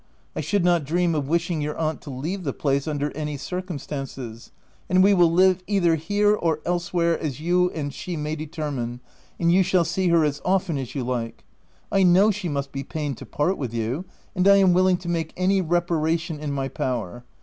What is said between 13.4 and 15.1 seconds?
with you, and I am willing to